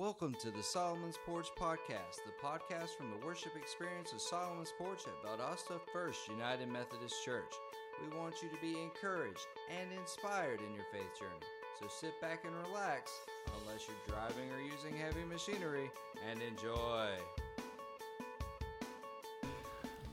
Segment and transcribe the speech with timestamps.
[0.00, 5.02] Welcome to the Solomon's Porch Podcast, the podcast from the worship experience of Solomon's Porch
[5.06, 7.52] at Valdosta First United Methodist Church.
[8.00, 11.44] We want you to be encouraged and inspired in your faith journey.
[11.78, 13.12] So sit back and relax,
[13.60, 15.90] unless you're driving or using heavy machinery,
[16.30, 17.10] and enjoy.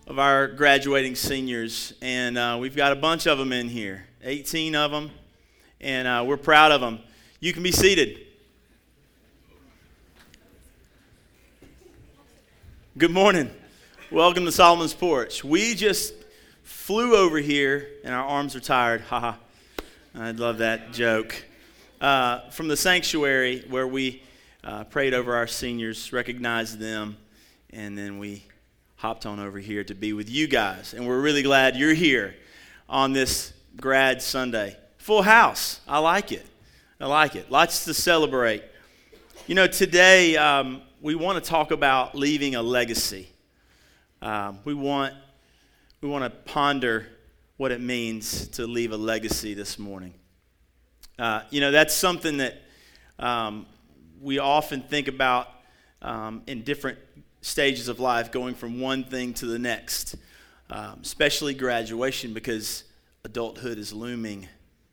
[0.05, 4.75] Of our graduating seniors, and uh, we've got a bunch of them in here 18
[4.75, 5.11] of them,
[5.79, 6.99] and uh, we're proud of them.
[7.39, 8.26] You can be seated.
[12.97, 13.51] Good morning.
[14.09, 15.43] Welcome to Solomon's Porch.
[15.43, 16.15] We just
[16.63, 19.01] flew over here and our arms are tired.
[19.01, 19.35] Haha.
[20.15, 21.45] I love that joke.
[22.01, 24.23] Uh, from the sanctuary where we
[24.63, 27.17] uh, prayed over our seniors, recognized them,
[27.69, 28.43] and then we
[28.95, 30.95] hopped on over here to be with you guys.
[30.95, 32.33] And we're really glad you're here
[32.89, 34.75] on this grad Sunday.
[34.97, 35.81] Full house.
[35.87, 36.47] I like it.
[36.99, 37.51] I like it.
[37.51, 38.63] Lots to celebrate.
[39.45, 43.27] You know, today, um, we want to talk about leaving a legacy.
[44.21, 45.13] Um, we want
[46.01, 47.07] we want to ponder
[47.57, 50.13] what it means to leave a legacy this morning.
[51.17, 52.61] Uh, you know, that's something that
[53.17, 53.65] um,
[54.21, 55.47] we often think about
[56.01, 56.99] um, in different
[57.41, 60.15] stages of life, going from one thing to the next,
[60.69, 62.83] um, especially graduation, because
[63.23, 64.47] adulthood is looming,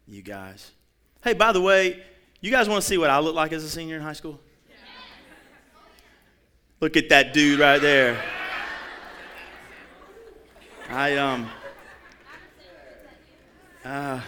[0.08, 0.70] you guys.
[1.22, 2.02] Hey, by the way,
[2.40, 4.40] you guys want to see what I look like as a senior in high school?
[6.84, 8.22] Look at that dude right there.
[10.90, 11.48] I um
[13.82, 14.20] uh,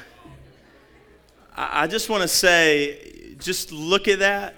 [1.54, 4.54] I just want to say, just look at that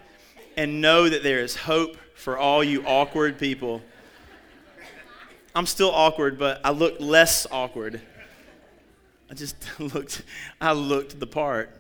[0.57, 3.83] and know that there is hope for all you awkward people.
[5.53, 8.01] I'm still awkward, but I look less awkward.
[9.29, 10.23] I just looked,
[10.61, 11.77] I looked the part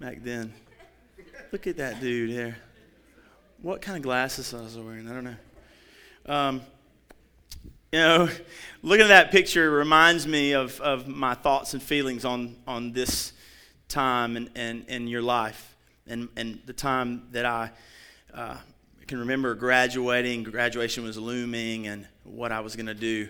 [0.00, 0.54] back then.
[1.52, 2.56] Look at that dude there
[3.62, 5.06] what kind of glasses I was wearing.
[5.08, 5.36] I don't know.
[6.26, 6.60] Um,
[7.92, 8.28] you know,
[8.82, 13.32] looking at that picture reminds me of, of my thoughts and feelings on, on this
[13.88, 15.74] time and, and, and your life
[16.06, 17.70] and, and the time that I
[18.32, 18.56] uh,
[19.06, 20.44] can remember graduating.
[20.44, 23.28] Graduation was looming and what I was going to do.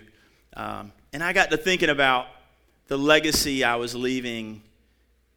[0.55, 2.27] Um, and I got to thinking about
[2.87, 4.61] the legacy I was leaving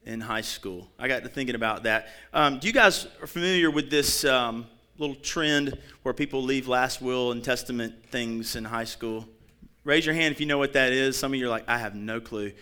[0.04, 0.88] in high school.
[0.98, 2.08] I got to thinking about that.
[2.32, 4.66] Um, do you guys are familiar with this um,
[4.98, 9.26] little trend where people leave last will and testament things in high school?
[9.84, 11.16] Raise your hand if you know what that is.
[11.16, 12.52] Some of you are like, I have no clue.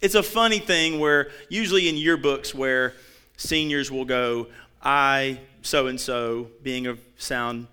[0.00, 2.94] It's a funny thing where usually in yearbooks where
[3.36, 4.48] seniors will go,
[4.82, 7.68] I, so and so, being of sound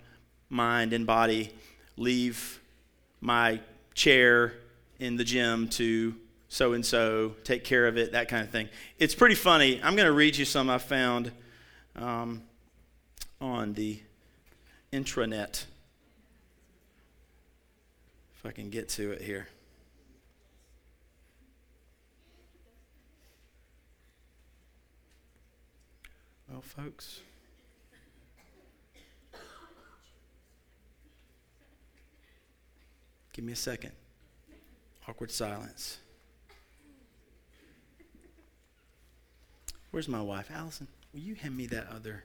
[0.49, 1.51] mind and body,
[1.97, 2.59] leave
[3.19, 3.59] my
[3.95, 4.53] chair
[4.99, 6.15] in the gym to
[6.49, 8.69] so and so, take care of it, that kind of thing.
[8.99, 9.81] It's pretty funny.
[9.83, 11.31] I'm going to read you some I found
[11.95, 12.43] um,
[13.41, 13.99] on the
[14.91, 15.65] intranet.
[18.35, 19.47] If I can get to it here.
[26.49, 27.21] Well, folks.
[33.33, 33.91] Give me a second.
[35.07, 35.99] Awkward silence.
[39.91, 40.51] Where's my wife?
[40.53, 42.23] Allison, will you hand me that other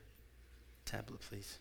[0.84, 1.58] tablet, please?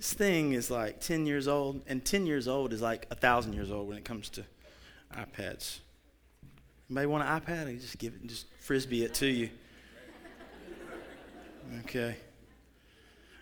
[0.00, 3.52] This thing is like 10 years old, and 10 years old is like a 1,000
[3.52, 4.44] years old when it comes to
[5.14, 5.80] iPads.
[6.88, 7.68] Anybody want an iPad?
[7.68, 9.50] I just give it, just frisbee it to you.
[11.80, 12.16] Okay.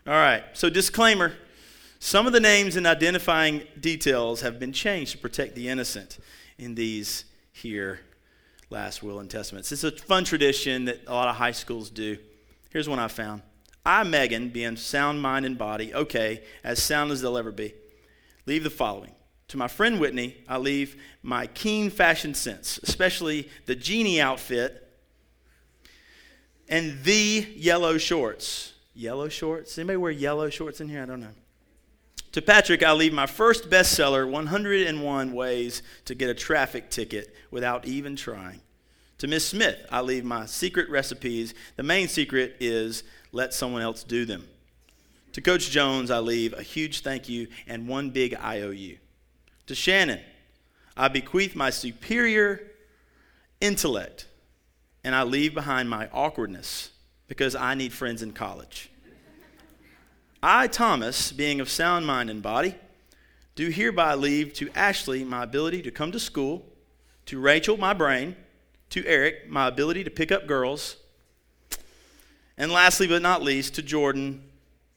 [0.04, 0.42] All right.
[0.52, 1.32] So, disclaimer
[2.00, 6.18] some of the names and identifying details have been changed to protect the innocent
[6.58, 8.00] in these here
[8.68, 9.70] last will and testaments.
[9.70, 12.18] It's a fun tradition that a lot of high schools do.
[12.70, 13.42] Here's one I found.
[13.84, 17.74] I, Megan, being sound mind and body, okay, as sound as they'll ever be,
[18.46, 19.12] leave the following.
[19.48, 24.88] To my friend Whitney, I leave my keen fashion sense, especially the genie outfit
[26.68, 28.74] and the yellow shorts.
[28.94, 29.78] Yellow shorts?
[29.78, 31.02] Anybody wear yellow shorts in here?
[31.02, 31.34] I don't know.
[32.32, 37.86] To Patrick, I leave my first bestseller, 101 Ways to Get a Traffic Ticket Without
[37.86, 38.60] Even Trying.
[39.18, 41.52] To Miss Smith, I leave my secret recipes.
[41.76, 44.46] The main secret is let someone else do them.
[45.32, 48.96] To Coach Jones, I leave a huge thank you and one big IOU.
[49.66, 50.20] To Shannon,
[50.96, 52.70] I bequeath my superior
[53.60, 54.26] intellect
[55.02, 56.90] and I leave behind my awkwardness
[57.26, 58.90] because I need friends in college.
[60.42, 62.76] I, Thomas, being of sound mind and body,
[63.56, 66.64] do hereby leave to Ashley my ability to come to school,
[67.26, 68.36] to Rachel my brain,
[68.90, 70.96] to Eric my ability to pick up girls,
[72.56, 74.42] and lastly, but not least, to Jordan,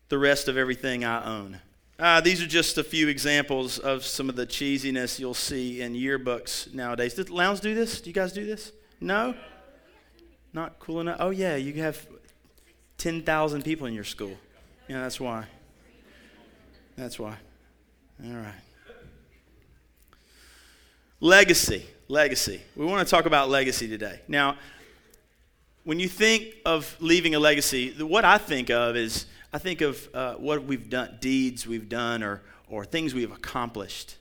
[0.09, 1.59] the rest of everything I own.
[1.99, 5.93] Uh, these are just a few examples of some of the cheesiness you'll see in
[5.93, 7.13] yearbooks nowadays.
[7.13, 8.01] Did Lowndes do this?
[8.01, 8.71] Do you guys do this?
[8.99, 9.35] No?
[10.51, 11.17] Not cool enough?
[11.19, 12.07] Oh, yeah, you have
[12.97, 14.35] 10,000 people in your school.
[14.87, 15.45] Yeah, that's why.
[16.97, 17.37] That's why.
[18.25, 18.53] All right.
[21.19, 21.85] Legacy.
[22.11, 22.61] Legacy.
[22.75, 24.19] We want to talk about legacy today.
[24.27, 24.57] Now,
[25.85, 30.09] when you think of leaving a legacy, what I think of is I think of
[30.13, 34.17] uh, what we've done, deeds we've done, or, or things we've accomplished.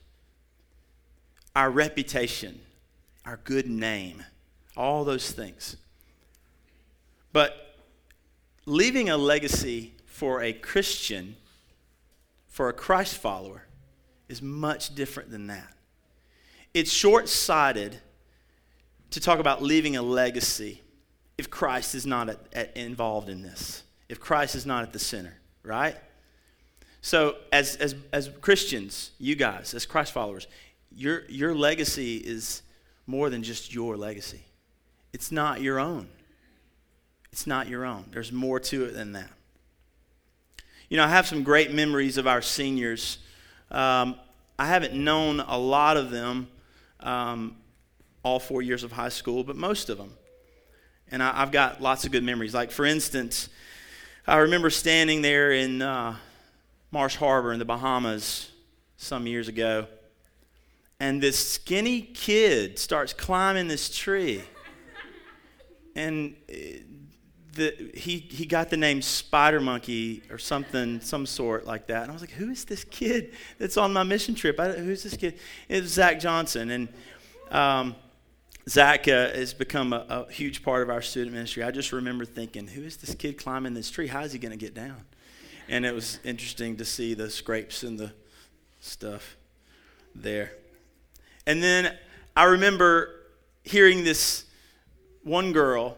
[1.53, 2.61] Our reputation,
[3.25, 4.23] our good name,
[4.77, 5.75] all those things.
[7.33, 7.75] But
[8.65, 11.35] leaving a legacy for a Christian,
[12.47, 13.65] for a Christ follower,
[14.29, 15.73] is much different than that.
[16.73, 17.99] It's short sighted
[19.11, 20.81] to talk about leaving a legacy
[21.37, 24.99] if Christ is not at, at, involved in this if Christ is not at the
[24.99, 25.33] center,
[25.63, 25.95] right?
[26.99, 30.47] So, as, as, as Christians, you guys, as Christ followers,
[30.93, 32.61] your, your legacy is
[33.07, 34.41] more than just your legacy.
[35.13, 36.09] It's not your own.
[37.31, 38.03] It's not your own.
[38.11, 39.29] There's more to it than that.
[40.89, 43.17] You know, I have some great memories of our seniors.
[43.71, 44.15] Um,
[44.59, 46.49] I haven't known a lot of them
[47.01, 47.55] um,
[48.23, 50.13] all four years of high school, but most of them.
[51.09, 52.53] And I, have got lots of good memories.
[52.53, 53.49] Like, for instance,
[54.25, 56.15] I remember standing there in uh,
[56.91, 58.51] Marsh Harbor in the Bahamas
[58.97, 59.87] some years ago,
[60.99, 64.43] and this skinny kid starts climbing this tree.
[65.95, 66.53] And uh,
[67.53, 72.03] the, he, he got the name Spider Monkey or something, some sort like that.
[72.03, 74.59] And I was like, who is this kid that's on my mission trip?
[74.59, 75.37] I, who's this kid?
[75.67, 76.71] It was Zach Johnson.
[76.71, 76.89] And
[77.51, 77.95] um,
[78.69, 81.63] Zach uh, has become a, a, huge part of our student ministry.
[81.63, 84.07] I just remember thinking, who is this kid climbing this tree?
[84.07, 85.03] How is he going to get down?
[85.67, 88.13] And it was interesting to see the scrapes and the
[88.79, 89.35] stuff
[90.15, 90.53] there.
[91.45, 91.97] And then
[92.35, 93.21] I remember
[93.63, 94.45] hearing this
[95.23, 95.97] one girl,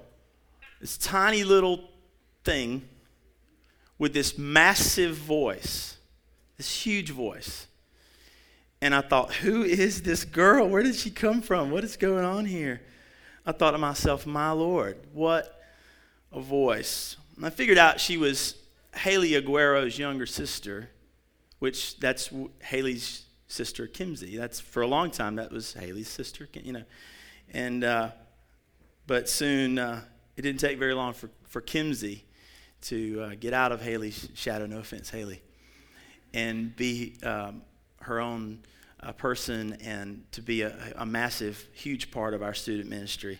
[0.84, 1.80] this tiny little
[2.44, 2.82] thing
[3.98, 5.96] with this massive voice,
[6.58, 7.68] this huge voice.
[8.82, 10.68] And I thought, who is this girl?
[10.68, 11.72] Where did she come from?
[11.72, 12.82] What is going on here?
[13.46, 15.64] I thought to myself, my Lord, what
[16.34, 17.16] a voice.
[17.38, 18.58] And I figured out she was
[18.94, 20.90] Haley Aguero's younger sister,
[21.60, 24.38] which that's Haley's sister, Kimsey.
[24.38, 26.84] That's for a long time, that was Haley's sister, you know.
[27.54, 28.10] And, uh,
[29.08, 30.02] but soon, uh,
[30.36, 32.22] it didn't take very long for, for Kimsey
[32.82, 35.42] to uh, get out of Haley's shadow, no offense, Haley,
[36.34, 37.62] and be um,
[38.02, 38.60] her own
[39.06, 43.40] a person and to be a, a massive, huge part of our student ministry.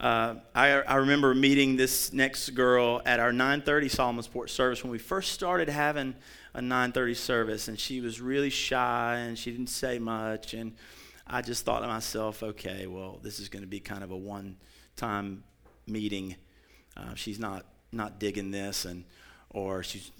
[0.00, 4.90] Uh, I, I, remember meeting this next girl at our 9:30 Solomon's Porch service when
[4.90, 6.14] we first started having
[6.52, 10.74] a 9:30 service, and she was really shy and she didn't say much, and
[11.26, 14.16] I just thought to myself, okay, well, this is going to be kind of a
[14.94, 15.42] one-time
[15.86, 16.36] meeting.
[16.96, 19.04] Uh, she's not not digging this, and
[19.50, 20.10] or she's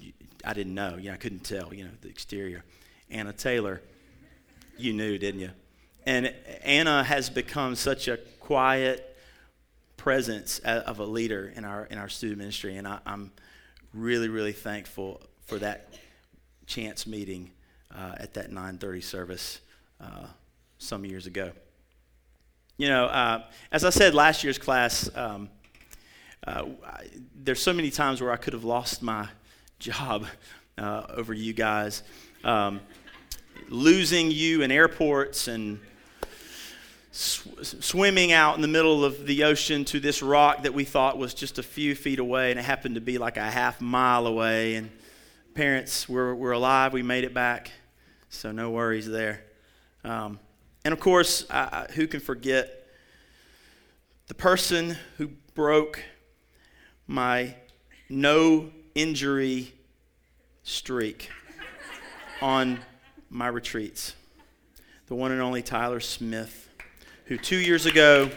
[0.45, 2.65] I didn't know, you know, I couldn't tell, you know, the exterior.
[3.11, 3.81] Anna Taylor.
[4.77, 5.51] You knew, didn't you?
[6.05, 6.35] And
[6.65, 9.17] Anna has become such a quiet
[9.97, 13.31] presence of a leader in our in our student ministry, and I, am
[13.93, 15.95] really really thankful for that
[16.67, 17.53] chance meeting
[17.95, 19.61] uh, at that 9:30 service
[20.01, 20.27] uh,
[20.79, 21.53] some years ago.
[22.77, 25.49] You know, uh, as I said last year's class, um,
[26.45, 29.29] uh, I, there's so many times where I could have lost my
[29.79, 30.27] job
[30.77, 32.03] uh, over you guys
[32.43, 32.81] um,
[33.69, 35.79] losing you in airports and
[37.13, 41.17] sw- swimming out in the middle of the ocean to this rock that we thought
[41.17, 44.27] was just a few feet away, and it happened to be like a half mile
[44.27, 44.75] away.
[44.75, 44.91] And
[45.55, 47.71] parents, we're, we're alive, we made it back,
[48.31, 49.45] so no worries there.
[50.03, 50.41] Um,
[50.85, 51.47] and of course,
[51.95, 52.87] who can forget
[54.27, 56.03] the person who broke
[57.07, 57.55] my
[58.09, 59.73] no injury
[60.63, 61.31] streak?
[62.45, 62.79] on
[63.31, 64.15] my retreats.
[65.07, 66.69] The one and only Tyler Smith,
[67.25, 68.31] who two years ago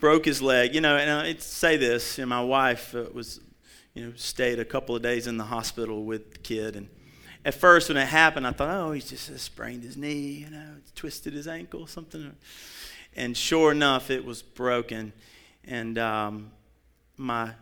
[0.00, 0.74] broke his leg.
[0.74, 3.40] You know, and I say this, you know, my wife uh, was,
[3.94, 6.76] you know, stayed a couple of days in the hospital with the kid.
[6.76, 6.88] And
[7.46, 10.66] at first, when it happened, I thought, oh, he's just sprained his knee, you know,
[10.96, 12.34] twisted his ankle, something.
[13.14, 15.12] And sure enough, it was broken.
[15.64, 16.50] And um,
[17.16, 17.52] my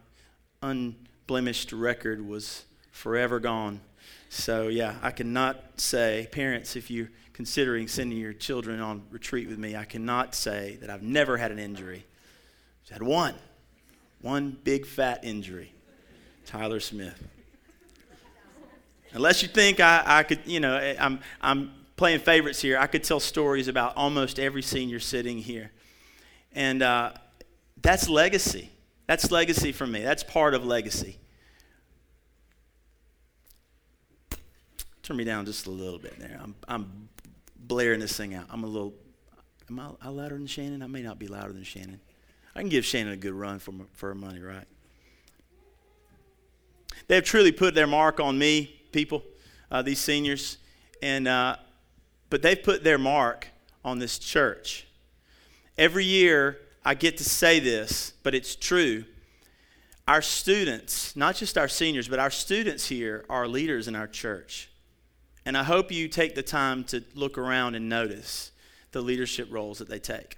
[0.63, 3.83] unblemished record was forever gone.
[4.31, 9.59] So, yeah, I cannot say, parents, if you're considering sending your children on retreat with
[9.59, 12.07] me, I cannot say that I've never had an injury.
[12.87, 13.35] I've had one,
[14.23, 15.75] one big fat injury.
[16.47, 17.23] Tyler Smith.
[19.15, 22.77] Unless you think I, I could, you know, I'm, I'm playing favorites here.
[22.79, 25.71] I could tell stories about almost every senior sitting here.
[26.53, 27.13] And uh,
[27.81, 28.71] that's legacy.
[29.07, 30.03] That's legacy for me.
[30.03, 31.19] That's part of legacy.
[35.03, 36.41] Turn me down just a little bit there.
[36.43, 37.09] I'm, I'm
[37.57, 38.47] blaring this thing out.
[38.51, 38.95] I'm a little,
[39.71, 40.83] am I, I louder than Shannon?
[40.83, 42.01] I may not be louder than Shannon.
[42.57, 44.65] I can give Shannon a good run for, for her money, right?
[47.07, 49.23] They have truly put their mark on me, people,
[49.71, 50.57] uh, these seniors,
[51.03, 51.57] and uh,
[52.31, 53.49] but they've put their mark
[53.85, 54.87] on this church.
[55.77, 59.05] Every year, I get to say this, but it's true.
[60.07, 64.71] Our students, not just our seniors, but our students here are leaders in our church.
[65.45, 68.53] And I hope you take the time to look around and notice
[68.93, 70.37] the leadership roles that they take.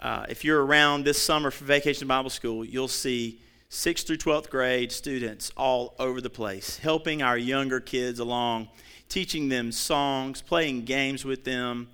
[0.00, 4.48] Uh, if you're around this summer for Vacation Bible School, you'll see 6th through 12th
[4.48, 8.68] grade students all over the place, helping our younger kids along,
[9.08, 11.88] teaching them songs, playing games with them.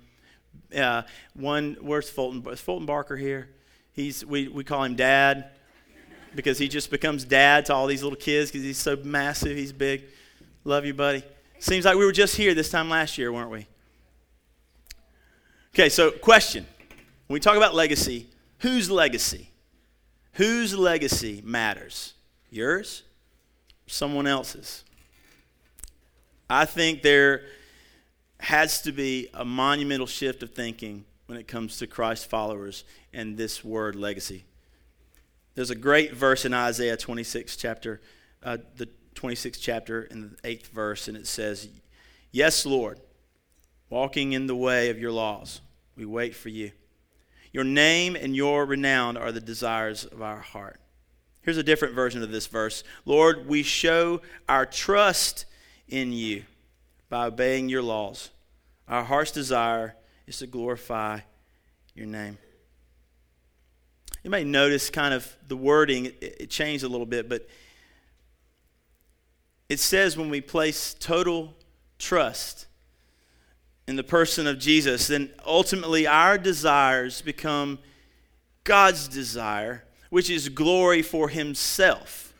[0.75, 1.01] Uh,
[1.33, 2.45] one, where's Fulton?
[2.51, 3.49] Is Fulton Barker here?
[3.91, 5.49] He's, we, we call him Dad
[6.33, 9.71] because he just becomes dad to all these little kids because he's so massive, he's
[9.71, 10.03] big.
[10.63, 11.23] Love you, buddy.
[11.59, 13.67] Seems like we were just here this time last year, weren't we?
[15.73, 16.65] Okay, so question.
[17.27, 18.27] When we talk about legacy,
[18.59, 19.49] whose legacy?
[20.35, 22.13] Whose legacy matters?
[22.49, 23.03] Yours?
[23.87, 24.83] Someone else's?
[26.49, 27.43] I think there
[28.41, 33.37] has to be a monumental shift of thinking when it comes to Christ followers and
[33.37, 34.43] this word legacy.
[35.55, 38.01] There's a great verse in Isaiah 26 chapter,
[38.43, 41.69] uh, the 26th chapter in the eighth verse, and it says,
[42.31, 42.99] "Yes, Lord,
[43.89, 45.61] walking in the way of your laws,
[45.95, 46.73] we wait for you."
[47.55, 50.77] Your name and your renown are the desires of our heart.
[51.41, 54.19] Here's a different version of this verse Lord, we show
[54.49, 55.45] our trust
[55.87, 56.43] in you
[57.07, 58.29] by obeying your laws.
[58.89, 59.95] Our heart's desire
[60.27, 61.21] is to glorify
[61.93, 62.39] your name.
[64.21, 67.47] You may notice kind of the wording, it, changed a little bit, but
[69.69, 71.53] it says when we place total
[71.99, 72.67] trust
[73.87, 77.79] in the person of Jesus, then ultimately our desires become
[78.63, 82.33] God's desire, which is glory for Himself.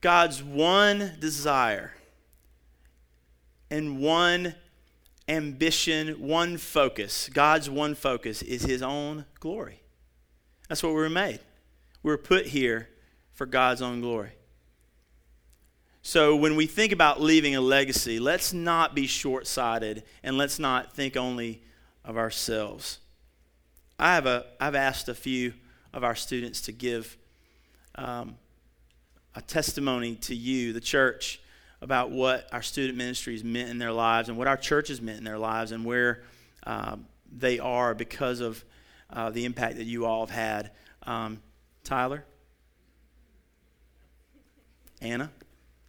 [0.00, 1.92] God's one desire
[3.70, 4.54] and one
[5.28, 9.82] ambition, one focus, God's one focus is His own glory.
[10.68, 11.40] That's what we were made.
[12.02, 12.88] We were put here
[13.32, 14.30] for God's own glory.
[16.02, 20.58] So when we think about leaving a legacy, let's not be short sighted and let's
[20.58, 21.62] not think only
[22.04, 22.98] of ourselves.
[23.98, 25.52] I have a, I've asked a few
[25.92, 27.18] of our students to give
[27.96, 28.36] um,
[29.34, 31.40] a testimony to you, the church,
[31.82, 35.24] about what our student ministries meant in their lives and what our churches meant in
[35.24, 36.22] their lives and where
[36.64, 38.64] um, they are because of
[39.10, 40.70] uh, the impact that you all have had.
[41.02, 41.42] Um,
[41.84, 42.24] Tyler?
[45.02, 45.30] Anna?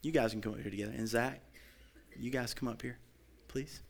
[0.01, 0.93] You guys can come up here together.
[0.95, 1.39] And Zach,
[2.17, 2.97] you guys come up here,
[3.47, 3.81] please.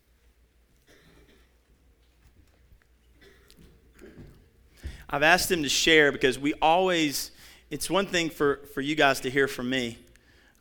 [5.10, 7.32] I've asked them to share because we always,
[7.70, 9.98] it's one thing for, for you guys to hear from me,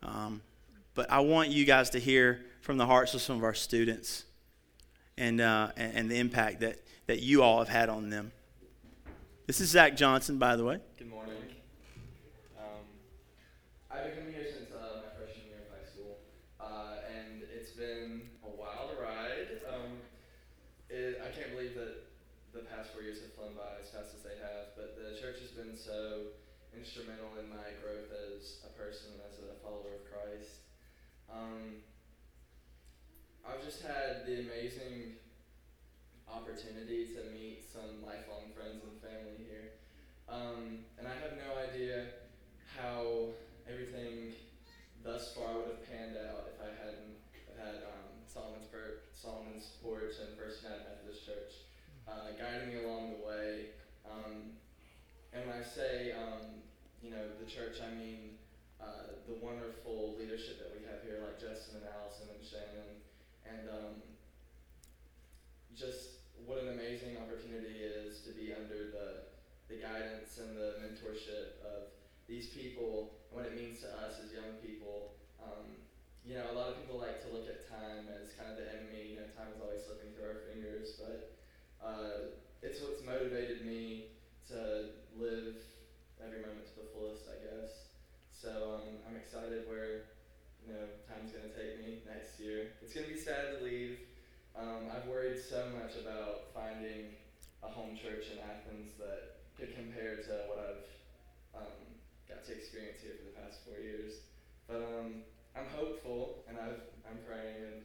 [0.03, 0.43] um,
[0.95, 4.25] but I want you guys to hear from the hearts of some of our students
[5.17, 8.33] and, uh, and, and the impact that, that you all have had on them.
[9.47, 10.79] This is Zach Johnson, by the way.
[10.99, 11.35] Good morning.
[12.59, 12.87] Um,
[13.91, 16.19] I've been coming here since uh, my freshman year of high school,
[16.59, 19.63] uh, and it's been a wild ride.
[19.67, 19.99] Um,
[20.89, 22.07] it, I can't believe that
[22.55, 25.41] the past four years have flown by as fast as they have, but the church
[25.43, 26.31] has been so
[26.71, 30.63] instrumental in my growth as a person, as a follower of Christ.
[31.27, 31.83] Um,
[33.43, 35.19] I've just had the amazing
[36.31, 39.83] opportunity to meet some lifelong friends and family here.
[40.31, 42.23] Um, and I have no idea
[42.79, 43.35] how
[43.67, 44.39] everything
[45.03, 47.19] thus far would have panned out if I hadn't
[47.59, 51.67] had um, Solomon's, per- Solomon's Porch and First United Methodist Church
[52.07, 53.75] uh, guiding me along the way.
[54.07, 54.55] Um,
[55.33, 56.63] and when I say, um,
[57.03, 58.41] you know, the church, I mean
[58.83, 62.91] uh, the wonderful leadership that we have here, like Justin and Allison and Shannon,
[63.47, 63.95] and um,
[65.77, 69.31] just what an amazing opportunity it is to be under the,
[69.69, 71.95] the guidance and the mentorship of
[72.27, 75.15] these people and what it means to us as young people.
[75.39, 75.79] Um,
[76.27, 78.67] you know, a lot of people like to look at time as kind of the
[78.67, 79.15] enemy.
[79.15, 81.37] You know, time is always slipping through our fingers, but
[81.79, 82.35] uh,
[82.65, 84.11] it's what's motivated me
[84.51, 85.63] to live
[86.19, 87.95] every moment to the fullest, I guess.
[88.35, 90.11] So, um, I'm excited where
[90.67, 92.75] you know time's gonna take me next year.
[92.83, 93.99] It's gonna be sad to leave.
[94.59, 97.15] Um, I've worried so much about finding
[97.63, 101.79] a home church in Athens that could compare to what I've um,
[102.27, 104.27] got to experience here for the past four years.
[104.67, 105.23] But um,
[105.55, 107.79] I'm hopeful, and I've, I'm praying, and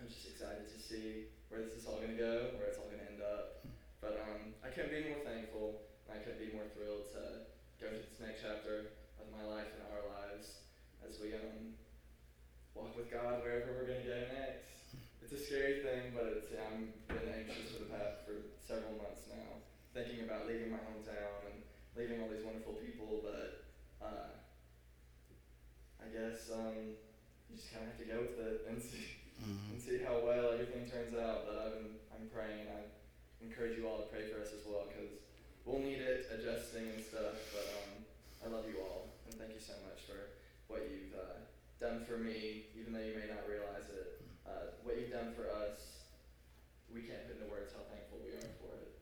[0.00, 3.04] I'm just excited to see where this is all gonna go, where it's all gonna
[3.10, 3.61] end up.
[4.02, 7.46] But um, I couldn't be more thankful, and I couldn't be more thrilled to
[7.78, 10.66] go to this next chapter of my life and our lives
[11.06, 11.78] as we um,
[12.74, 14.98] walk with God wherever we're going to go next.
[15.22, 19.30] It's a scary thing, but it's, I'm been anxious for the past for several months
[19.30, 19.62] now,
[19.94, 21.62] thinking about leaving my hometown and
[21.94, 23.22] leaving all these wonderful people.
[23.22, 23.70] But
[24.02, 24.34] uh,
[26.02, 26.98] I guess um,
[27.46, 29.70] you just kind of have to go with it and see mm-hmm.
[29.70, 31.46] and see how well everything turns out.
[31.46, 32.82] But I'm I'm praying and I
[33.42, 35.10] encourage you all to pray for us as well because
[35.66, 37.36] we'll need it adjusting and stuff.
[37.50, 37.90] But um,
[38.42, 40.38] I love you all, and thank you so much for
[40.70, 41.42] what you've uh,
[41.82, 44.22] done for me, even though you may not realize it.
[44.46, 46.06] Uh, what you've done for us,
[46.90, 49.01] we can't put into words how thankful we are for it.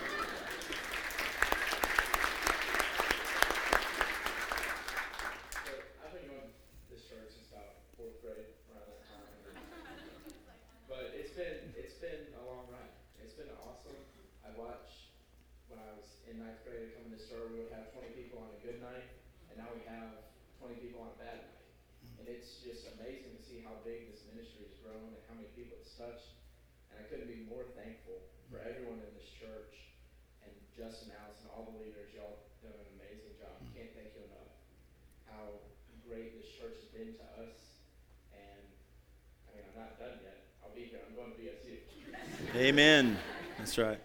[42.55, 43.17] Amen.
[43.57, 43.99] That's right.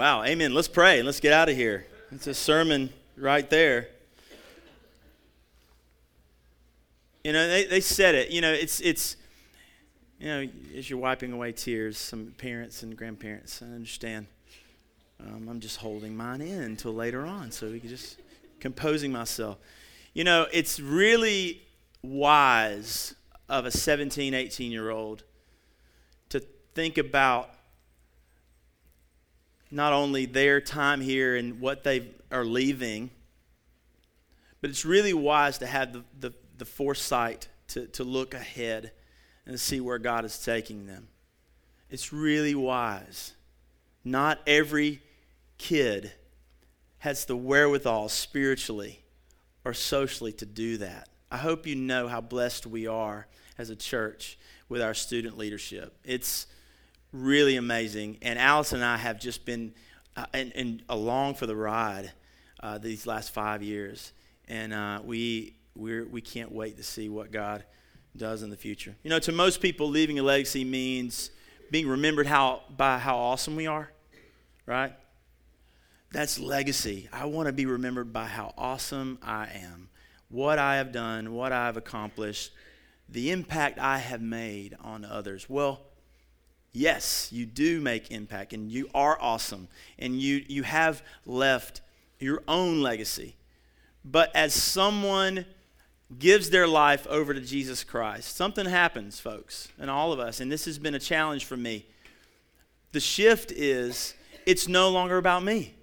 [0.00, 0.54] Wow, amen.
[0.54, 1.86] Let's pray let's get out of here.
[2.10, 3.88] It's a sermon right there.
[7.22, 8.30] You know, they, they said it.
[8.30, 9.16] You know, it's, it's,
[10.18, 14.26] you know, as you're wiping away tears, some parents and grandparents, I understand.
[15.22, 18.16] Um, I'm just holding mine in until later on, so we can just
[18.58, 19.58] composing myself.
[20.14, 21.60] You know, it's really
[22.00, 23.14] wise
[23.50, 25.24] of a 17, 18 year old
[26.30, 26.40] to
[26.74, 27.50] think about
[29.70, 33.10] not only their time here and what they are leaving,
[34.60, 38.92] but it's really wise to have the, the, the foresight to, to look ahead
[39.46, 41.08] and see where God is taking them.
[41.88, 43.34] It's really wise.
[44.04, 45.02] Not every
[45.58, 46.12] kid
[46.98, 49.00] has the wherewithal spiritually
[49.64, 51.08] or socially to do that.
[51.30, 55.96] I hope you know how blessed we are as a church with our student leadership.
[56.04, 56.46] It's
[57.12, 58.18] really amazing.
[58.22, 59.74] And Alice and I have just been
[60.16, 62.12] uh, and, and, along for the ride
[62.62, 64.12] uh, these last five years,
[64.48, 67.64] and uh, we we we can't wait to see what God
[68.16, 68.96] does in the future.
[69.04, 71.30] You know, to most people, leaving a legacy means
[71.70, 73.92] being remembered how by how awesome we are,
[74.66, 74.92] right?
[76.12, 77.08] That's legacy.
[77.12, 79.90] I want to be remembered by how awesome I am,
[80.28, 82.50] what I have done, what I have accomplished,
[83.08, 85.48] the impact I have made on others.
[85.48, 85.82] Well,
[86.72, 91.80] Yes, you do make impact and you are awesome and you, you have left
[92.20, 93.34] your own legacy.
[94.04, 95.46] But as someone
[96.18, 100.50] gives their life over to Jesus Christ, something happens, folks, and all of us, and
[100.50, 101.86] this has been a challenge for me.
[102.92, 104.14] The shift is
[104.46, 105.74] it's no longer about me.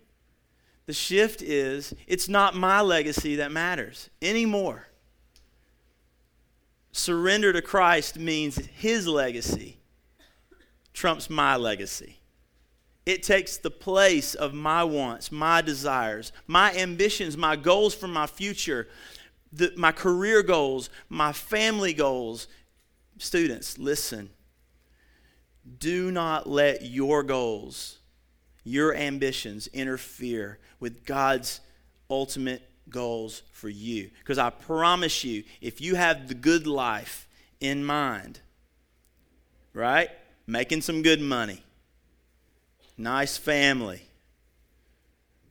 [0.86, 4.88] The shift is it's not my legacy that matters anymore.
[6.92, 9.78] Surrender to Christ means his legacy
[10.98, 12.18] trumps my legacy.
[13.06, 18.26] It takes the place of my wants, my desires, my ambitions, my goals for my
[18.26, 18.88] future,
[19.54, 22.48] the, my career goals, my family goals.
[23.20, 24.32] Students, listen.
[25.78, 28.00] Do not let your goals,
[28.64, 31.62] your ambitions interfere with God's
[32.10, 34.10] ultimate goals for you.
[34.20, 37.28] Because I promise you, if you have the good life
[37.60, 38.40] in mind,
[39.74, 40.10] right?
[40.48, 41.62] Making some good money,
[42.98, 44.02] nice family,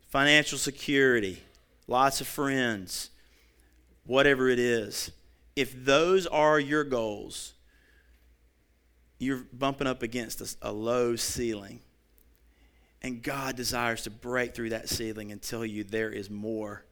[0.09, 1.43] financial security,
[1.87, 3.11] lots of friends,
[4.07, 5.11] whatever it is,
[5.55, 7.55] if those are your goals,
[9.19, 11.81] you're bumping up against a, a, low ceiling.
[13.03, 16.85] And God desires to break through that ceiling and tell you there is more.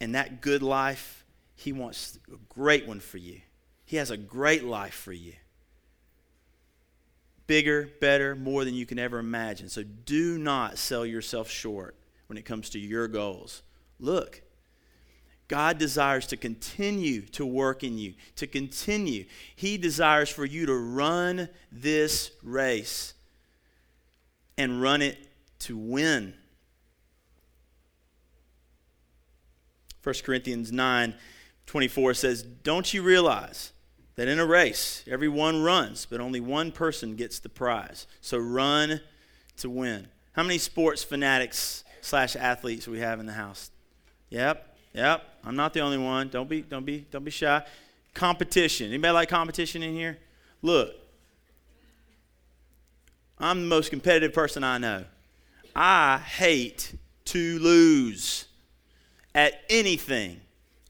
[0.00, 1.24] And that good life,
[1.54, 3.40] He wants a great one for you.
[3.84, 5.32] He has a great life for you.
[7.48, 9.68] Bigger, better, more than you can ever imagine.
[9.68, 11.96] So do not sell yourself short
[12.28, 13.62] when it comes to your goals.
[13.98, 14.42] Look,
[15.48, 19.24] God desires to continue to work in you, to continue.
[19.56, 23.14] He desires for you to run this race
[24.58, 25.16] and run it
[25.60, 26.34] to win.
[30.02, 31.14] 1 Corinthians 9
[31.66, 33.72] 24 says, Don't you realize
[34.18, 38.06] that in a race, everyone runs, but only one person gets the prize?
[38.20, 39.00] So run
[39.58, 40.08] to win.
[40.32, 43.70] How many sports fanatics slash athletes we have in the house?
[44.28, 46.28] Yep, Yep, I'm not the only one.
[46.28, 47.64] Don't be, don't be, don't be shy.
[48.14, 48.88] Competition.
[48.88, 50.18] Anybody like competition in here?
[50.62, 50.92] Look,
[53.38, 55.04] I'm the most competitive person I know.
[55.76, 56.94] I hate
[57.26, 58.46] to lose
[59.34, 60.40] at anything.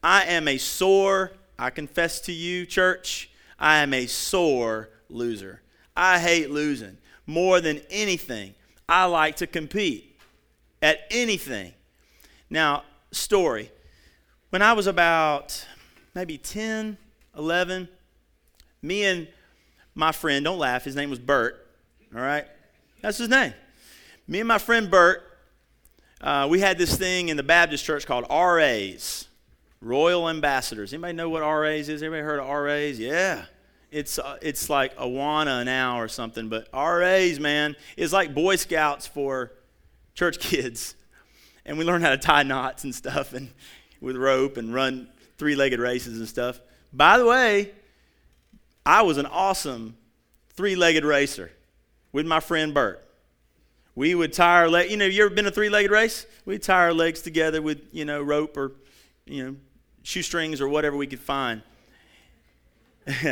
[0.02, 5.62] I am a sore, I confess to you, church, I am a sore loser.
[5.96, 8.54] I hate losing more than anything.
[8.88, 10.18] I like to compete
[10.80, 11.72] at anything.
[12.48, 13.70] Now, story.
[14.50, 15.66] When I was about
[16.14, 16.96] maybe 10,
[17.36, 17.88] 11,
[18.80, 19.28] me and
[19.94, 21.66] my friend, don't laugh, his name was Bert,
[22.14, 22.46] all right?
[23.02, 23.52] That's his name.
[24.26, 25.22] Me and my friend Bert,
[26.20, 29.27] uh, we had this thing in the Baptist church called RAs,
[29.80, 30.92] Royal Ambassadors.
[30.92, 32.02] Anybody know what RAs is?
[32.02, 32.98] Everybody heard of RAs?
[32.98, 33.44] Yeah.
[33.90, 39.06] It's, uh, it's like Awana now or something, but RAs, man, is like Boy Scouts
[39.06, 39.52] for
[40.14, 40.94] church kids.
[41.64, 43.32] And we learn how to tie knots and stuff.
[43.32, 43.50] And
[44.00, 46.60] with rope and run three legged races and stuff.
[46.92, 47.72] By the way,
[48.84, 49.96] I was an awesome
[50.54, 51.50] three legged racer
[52.12, 53.04] with my friend Bert.
[53.94, 54.90] We would tie our leg.
[54.90, 56.26] You know, you ever been a three legged race?
[56.44, 58.72] We'd tie our legs together with, you know, rope or,
[59.26, 59.56] you know,
[60.02, 61.62] shoestrings or whatever we could find.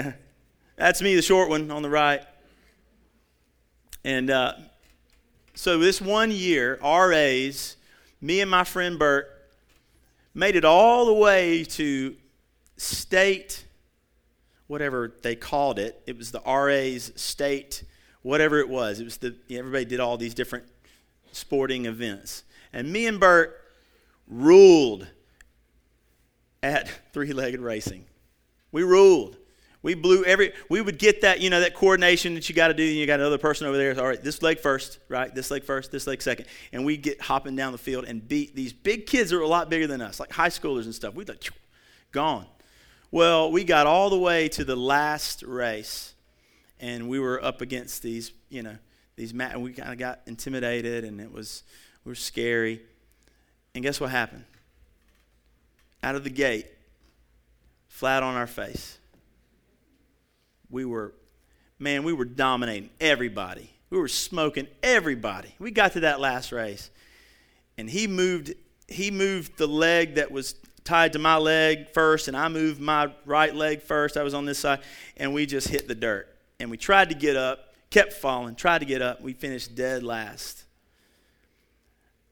[0.77, 2.23] That's me, the short one on the right.
[4.05, 4.55] And uh,
[5.55, 7.77] so this one year, RAs,
[8.21, 9.29] me and my friend Bert,
[10.35, 12.15] made it all the way to
[12.77, 13.65] state,
[14.67, 16.03] whatever they called it.
[16.07, 17.85] It was the RA's state,
[18.23, 19.01] whatever it was.
[19.01, 20.67] It was the everybody did all these different
[21.33, 23.61] sporting events, and me and Bert
[24.29, 25.07] ruled
[26.67, 28.05] at three-legged racing.
[28.73, 29.37] We ruled.
[29.83, 32.75] We blew every, we would get that, you know, that coordination that you got to
[32.75, 32.83] do.
[32.83, 33.97] And you got another person over there.
[33.99, 35.33] All right, this leg first, right?
[35.33, 36.47] This leg first, this leg second.
[36.73, 39.49] And we get hopping down the field and beat these big kids that are a
[39.49, 41.15] lot bigger than us, like high schoolers and stuff.
[41.15, 41.45] We'd like,
[42.11, 42.47] gone.
[43.13, 46.15] Well, we got all the way to the last race.
[46.81, 48.77] And we were up against these, you know,
[49.15, 51.63] these, ma- and we kind of got intimidated and it was,
[52.05, 52.83] we were scary.
[53.75, 54.45] And guess what happened?
[56.03, 56.67] Out of the gate,
[57.89, 58.99] flat on our face
[60.71, 61.15] we were,
[61.79, 63.71] man, we were dominating everybody.
[63.91, 65.55] We were smoking everybody.
[65.59, 66.91] We got to that last race,
[67.79, 68.55] and he moved.
[68.89, 70.55] He moved the leg that was
[70.85, 74.17] tied to my leg first, and I moved my right leg first.
[74.17, 74.81] I was on this side,
[75.17, 76.29] and we just hit the dirt.
[76.61, 79.21] And we tried to get up, kept falling, tried to get up.
[79.21, 80.65] We finished dead last.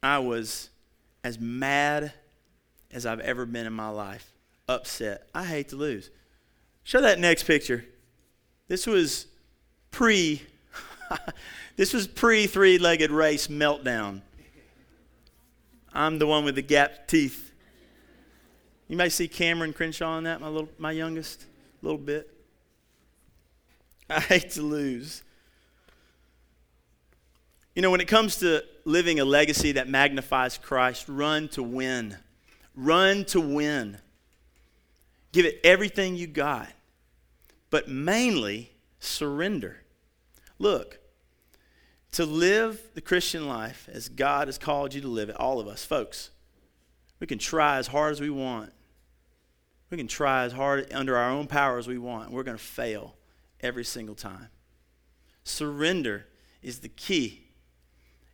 [0.03, 0.71] I was
[1.23, 2.13] as mad
[2.95, 4.33] as I've ever been in my life,
[4.69, 5.29] upset.
[5.35, 6.11] I hate to lose.
[6.85, 7.85] Show that next picture.
[8.69, 9.27] This was
[9.91, 10.41] pre
[11.77, 14.23] this was pre three-legged race meltdown.
[15.93, 17.53] I'm the one with the gap teeth.
[18.89, 21.45] You may see Cameron Crenshaw in that, my little, my youngest,
[21.83, 22.31] a little bit.
[24.09, 25.23] I hate to lose.
[27.75, 32.17] You know, when it comes to living a legacy that magnifies Christ, run to win.
[32.75, 33.99] Run to win.
[35.33, 36.69] Give it everything you got,
[37.71, 39.79] but mainly surrender.
[40.59, 40.99] Look,
[42.13, 45.67] to live the Christian life as God has called you to live it, all of
[45.67, 46.31] us, folks,
[47.19, 48.73] we can try as hard as we want.
[49.91, 52.31] We can try as hard under our own power as we want.
[52.31, 53.17] We're going to fail
[53.61, 54.49] every single time.
[55.43, 56.27] Surrender
[56.63, 57.45] is the key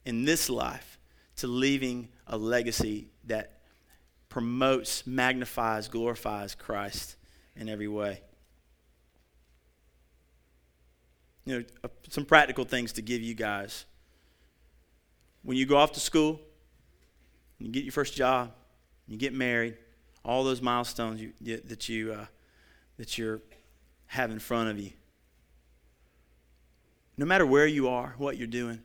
[0.05, 0.99] in this life
[1.37, 3.60] to leaving a legacy that
[4.31, 7.17] promotes, magnifies, glorifies Christ
[7.55, 8.23] in every way.
[11.45, 13.85] You know, uh, some practical things to give you guys.
[15.43, 16.41] When you go off to school,
[17.59, 18.53] you get your first job,
[19.07, 19.77] you get married,
[20.25, 22.27] all those milestones you, you, that you uh,
[22.97, 23.41] that you're
[24.07, 24.91] have in front of you.
[27.17, 28.81] No matter where you are, what you're doing,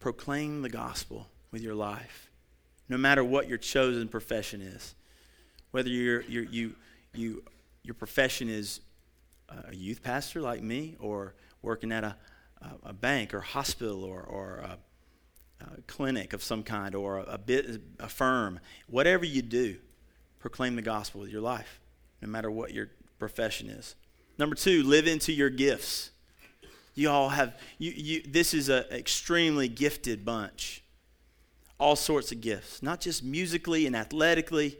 [0.00, 2.25] proclaim the gospel with your life.
[2.88, 4.94] No matter what your chosen profession is,
[5.70, 6.74] whether you're, you're, you
[7.14, 7.42] you
[7.82, 8.80] your profession is
[9.48, 12.16] uh, a youth pastor like me, or working at a,
[12.60, 14.78] a, a bank or hospital or, or a,
[15.64, 19.76] a, clinic of some kind or a, a, bit, a firm, whatever you do,
[20.40, 21.80] proclaim the gospel with your life,
[22.20, 23.94] no matter what your profession is.
[24.38, 26.10] Number two, live into your gifts.
[26.94, 30.82] You all have, you, you, this is an extremely gifted bunch.
[31.78, 34.78] All sorts of gifts, not just musically and athletically,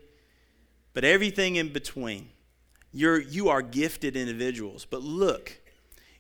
[0.95, 2.31] but everything in between.
[2.93, 4.87] You're, you are gifted individuals.
[4.89, 5.61] But look,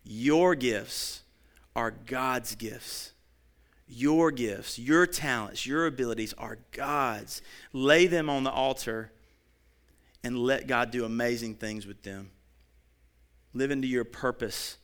[0.05, 1.23] your gifts
[1.75, 3.13] are God's gifts.
[3.89, 7.41] Your gifts, your talents, your abilities are God's.
[7.73, 9.13] Lay them on the altar
[10.25, 12.31] and let God do amazing things with them.
[13.55, 14.77] Live into your purpose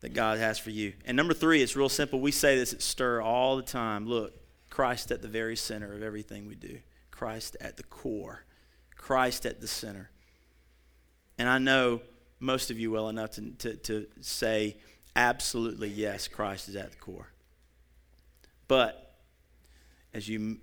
[0.00, 0.92] that God has for you.
[1.04, 2.20] And number three, it's real simple.
[2.20, 4.06] We say this at Stir all the time.
[4.06, 4.34] Look,
[4.72, 6.78] Christ at the very center of everything we do,
[7.10, 8.46] Christ at the core,
[8.96, 10.08] Christ at the center.
[11.36, 12.00] And I know
[12.40, 14.78] most of you well enough to, to, to say,
[15.14, 17.28] absolutely, yes, Christ is at the core.
[18.66, 19.12] But
[20.14, 20.56] as you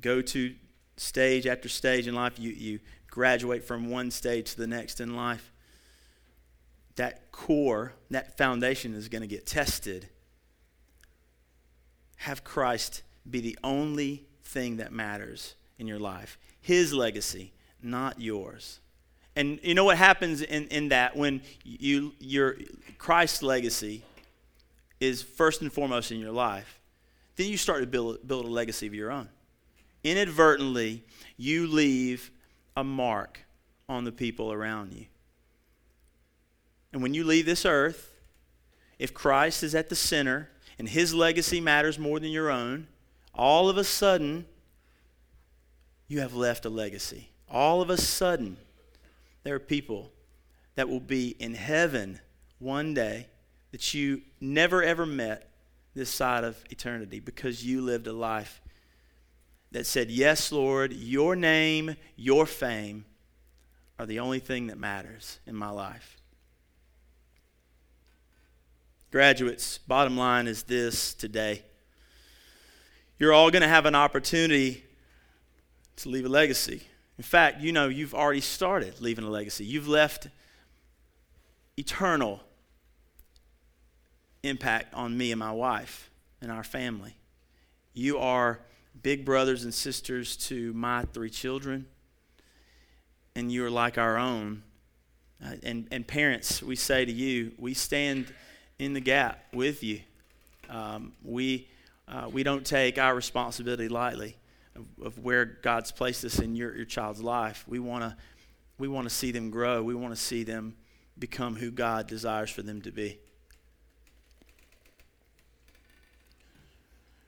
[0.00, 0.54] go to
[0.96, 2.78] stage after stage in life, you, you
[3.10, 5.50] graduate from one stage to the next in life,
[6.94, 10.08] that core, that foundation is going to get tested.
[12.18, 16.38] Have Christ be the only thing that matters in your life.
[16.60, 18.80] His legacy, not yours.
[19.36, 22.56] And you know what happens in, in that when you your
[22.98, 24.02] Christ's legacy
[25.00, 26.80] is first and foremost in your life,
[27.36, 29.28] then you start to build, build a legacy of your own.
[30.02, 31.04] Inadvertently,
[31.36, 32.32] you leave
[32.76, 33.40] a mark
[33.88, 35.06] on the people around you.
[36.92, 38.12] And when you leave this earth,
[38.98, 42.88] if Christ is at the center and his legacy matters more than your own,
[43.38, 44.44] all of a sudden,
[46.08, 47.28] you have left a legacy.
[47.48, 48.56] All of a sudden,
[49.44, 50.10] there are people
[50.74, 52.20] that will be in heaven
[52.58, 53.28] one day
[53.70, 55.50] that you never ever met
[55.94, 58.60] this side of eternity because you lived a life
[59.70, 63.04] that said, Yes, Lord, your name, your fame
[63.98, 66.16] are the only thing that matters in my life.
[69.10, 71.62] Graduates, bottom line is this today.
[73.18, 74.84] You're all going to have an opportunity
[75.96, 76.82] to leave a legacy.
[77.16, 79.64] In fact, you know, you've already started leaving a legacy.
[79.64, 80.28] You've left
[81.76, 82.40] eternal
[84.44, 87.16] impact on me and my wife and our family.
[87.92, 88.60] You are
[89.02, 91.86] big brothers and sisters to my three children,
[93.34, 94.62] and you are like our own.
[95.44, 98.32] Uh, and, and parents, we say to you, we stand
[98.78, 100.00] in the gap with you.
[100.68, 101.68] Um, we,
[102.08, 104.36] uh, we don't take our responsibility lightly
[104.74, 107.64] of, of, where God's placed us in your, your child's life.
[107.68, 108.16] We want to
[108.78, 110.76] we wanna see them grow, we want to see them
[111.18, 113.18] become who God desires for them to be.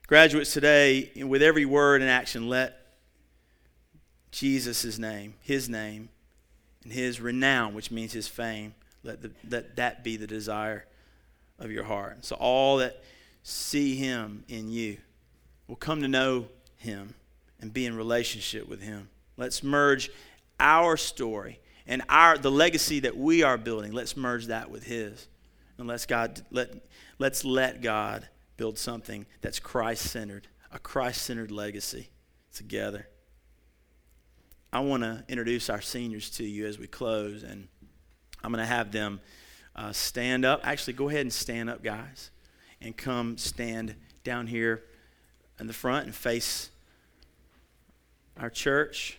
[0.06, 2.80] Graduates today, with every word and action, let
[4.30, 6.08] Jesus' name, his name,
[6.84, 10.86] and his renown, which means his fame, let, the, let that be the desire
[11.58, 12.24] of your heart.
[12.24, 13.02] So all that
[13.42, 14.98] see him in you
[15.70, 16.48] We'll come to know
[16.78, 17.14] him
[17.60, 19.08] and be in relationship with him.
[19.36, 20.10] Let's merge
[20.58, 23.92] our story and our the legacy that we are building.
[23.92, 25.28] Let's merge that with his.
[25.78, 26.74] And let's God let
[27.20, 32.08] let's let God build something that's Christ centered, a Christ centered legacy
[32.52, 33.06] together.
[34.72, 37.68] I want to introduce our seniors to you as we close, and
[38.42, 39.20] I'm going to have them
[39.76, 40.62] uh, stand up.
[40.64, 42.32] Actually, go ahead and stand up, guys,
[42.80, 44.82] and come stand down here
[45.58, 46.70] in the front and face
[48.38, 49.18] our church.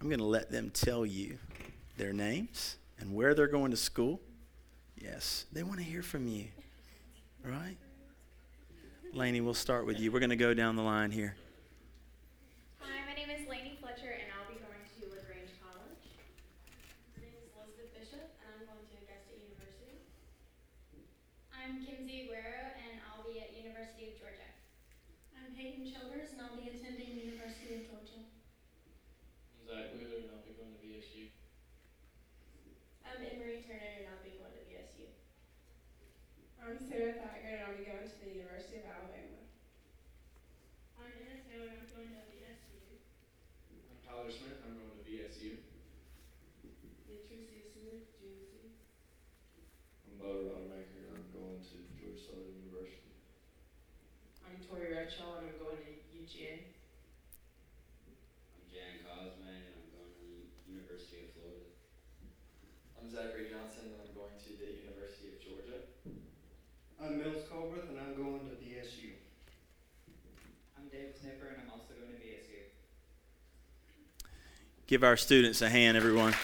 [0.00, 1.38] I'm going to let them tell you
[1.96, 4.20] their names and where they're going to school.
[5.00, 6.48] Yes, they want to hear from you,
[7.42, 7.78] right?
[9.14, 10.10] Lainey, we'll start with you.
[10.10, 11.38] We're going to go down the line here.
[12.82, 16.02] Hi, my name is Lainey Fletcher, and I'll be going to LaGrange College.
[17.14, 20.02] My name is Elizabeth Bishop, and I'm going to Augusta University.
[21.54, 24.50] I'm Kimsey Aguero, and I'll be at University of Georgia.
[25.38, 28.18] I'm Hayden Childers, and I'll be attending University of Georgia.
[28.18, 31.30] I'm Zach Wheeler, and I'll be going to VSU.
[33.06, 35.06] I'm Emery Turner, and I'll be going to VSU.
[36.58, 39.42] I'm Sarah Thacker, and I'll be going to the University of Alabama.
[40.94, 43.02] I'm Anna Taylor, and I'm going to VSU.
[43.90, 45.58] I'm Tyler Smith, I'm going to VSU.
[47.02, 48.78] Beatrice Smith, GMC.
[50.06, 53.10] I'm Bo Rodemaker, and I'm going to Georgia Southern University.
[54.46, 56.78] I'm Tori Redshaw, and I'm going to UGA.
[58.54, 61.74] I'm Jan Cosman, and I'm going to the University of Florida.
[63.02, 65.82] I'm Zachary Johnson, and I'm going to the University of Georgia.
[67.04, 69.10] I'm Mills Colbert, and I'm going to VSU.
[70.78, 72.62] I'm David Snipper, and I'm also going to VSU.
[74.86, 76.34] Give our students a hand, everyone.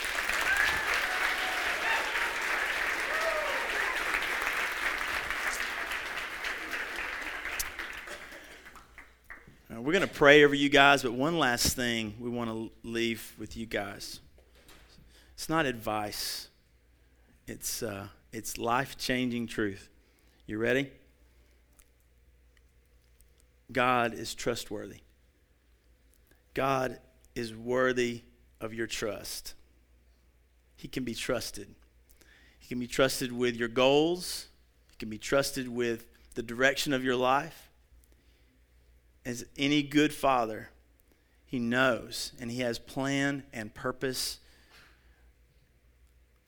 [9.71, 13.35] We're going to pray over you guys, but one last thing we want to leave
[13.39, 14.21] with you guys.
[15.35, 16.49] It's not advice,
[17.47, 19.89] it's, uh, it's life changing truth.
[20.51, 20.91] You ready?
[23.71, 25.03] God is trustworthy.
[26.55, 26.99] God
[27.37, 28.23] is worthy
[28.61, 29.55] of your trust.
[30.75, 31.73] He can be trusted.
[32.59, 34.49] He can be trusted with your goals.
[34.91, 37.71] He can be trusted with the direction of your life.
[39.25, 40.71] As any good father,
[41.47, 44.41] he knows and he has plan and purpose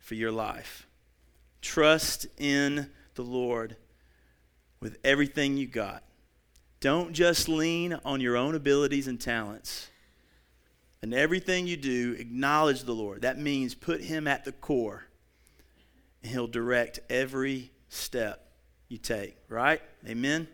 [0.00, 0.88] for your life.
[1.60, 3.76] Trust in the Lord
[4.82, 6.02] with everything you got.
[6.80, 9.88] Don't just lean on your own abilities and talents.
[11.00, 13.22] And everything you do, acknowledge the Lord.
[13.22, 15.04] That means put Him at the core,
[16.22, 18.44] and He'll direct every step
[18.88, 19.80] you take, right?
[20.06, 20.48] Amen?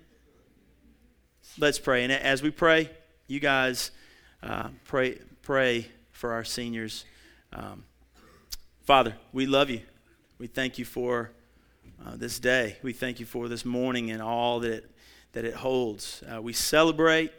[1.59, 2.05] Let's pray.
[2.05, 2.91] And as we pray,
[3.29, 3.91] you guys
[4.43, 7.07] uh, pray, pray for our seniors.
[7.55, 7.85] Um,
[8.83, 9.81] Father, we love you.
[10.39, 11.31] We thank you for
[12.05, 12.77] uh, this day.
[12.83, 14.91] We thank you for this morning and all that it,
[15.33, 16.23] that it holds.
[16.33, 17.33] Uh, we celebrate,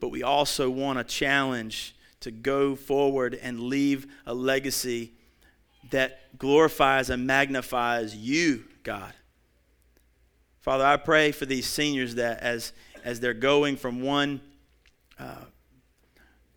[0.00, 5.12] but we also want to challenge to go forward and leave a legacy
[5.90, 9.12] that glorifies and magnifies you, God.
[10.60, 12.72] Father, I pray for these seniors that as,
[13.04, 14.40] as they're going from one,
[15.18, 15.34] uh,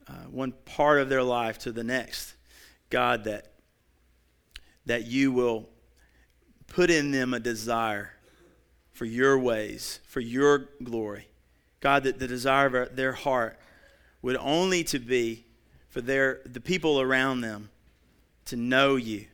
[0.07, 2.35] uh, one part of their life to the next,
[2.91, 3.51] God, that,
[4.85, 5.67] that you will
[6.75, 8.11] put in them a desire
[8.91, 11.25] for your ways, for your glory.
[11.79, 13.57] God, that the desire of their heart
[14.21, 15.45] would only to be
[15.87, 17.69] for their, the people around them
[18.47, 19.25] to know you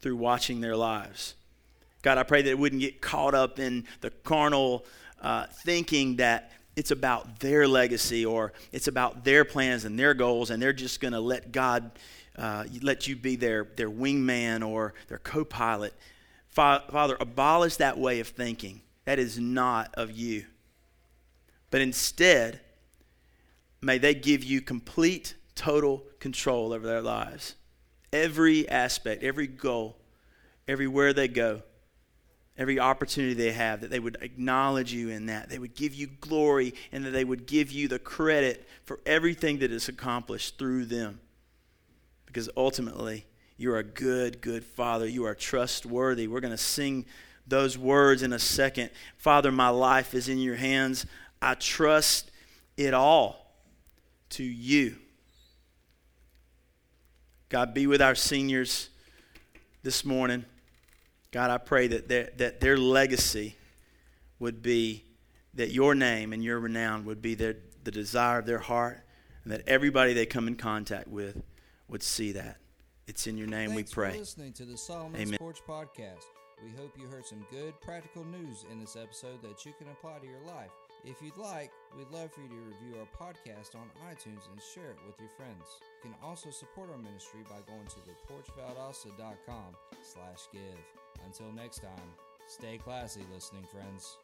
[0.00, 1.34] through watching their lives.
[2.02, 4.84] God, I pray that it wouldn't get caught up in the carnal
[5.22, 10.50] uh, thinking that it's about their legacy or it's about their plans and their goals,
[10.50, 11.90] and they're just going to let God
[12.36, 15.94] uh, let you be their, their wingman or their co pilot.
[16.52, 18.82] Father, abolish that way of thinking.
[19.06, 20.44] That is not of you.
[21.70, 22.60] But instead,
[23.80, 27.54] may they give you complete, total control over their lives.
[28.12, 29.96] Every aspect, every goal,
[30.68, 31.62] everywhere they go,
[32.58, 35.48] every opportunity they have, that they would acknowledge you in that.
[35.48, 39.60] They would give you glory and that they would give you the credit for everything
[39.60, 41.20] that is accomplished through them.
[42.26, 43.24] Because ultimately,
[43.62, 45.06] you're a good, good Father.
[45.06, 46.26] You are trustworthy.
[46.26, 47.06] We're going to sing
[47.46, 48.90] those words in a second.
[49.16, 51.06] Father, my life is in your hands.
[51.40, 52.32] I trust
[52.76, 53.54] it all
[54.30, 54.96] to you.
[57.48, 58.88] God, be with our seniors
[59.84, 60.44] this morning.
[61.30, 63.54] God, I pray that their, that their legacy
[64.40, 65.04] would be
[65.54, 69.04] that your name and your renown would be their, the desire of their heart,
[69.44, 71.40] and that everybody they come in contact with
[71.86, 72.56] would see that.
[73.06, 74.12] It's in your name Thanks we pray.
[74.12, 75.34] for listening to the Solomon Amen.
[75.34, 76.26] Sports Podcast.
[76.62, 80.18] We hope you heard some good practical news in this episode that you can apply
[80.20, 80.70] to your life.
[81.04, 84.92] If you'd like, we'd love for you to review our podcast on iTunes and share
[84.92, 85.66] it with your friends.
[86.04, 90.78] You can also support our ministry by going to theporchvaldosta.com slash give.
[91.26, 92.14] Until next time,
[92.46, 94.18] stay classy, listening friends.